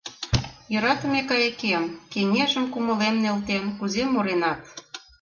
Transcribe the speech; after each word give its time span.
—Йӧратыме 0.71 1.21
кайыкем, 1.29 1.83
кеҥежым 2.11 2.65
кумылем 2.73 3.15
нӧлтен, 3.23 3.63
кузе 3.77 4.03
муренат!» 4.13 4.61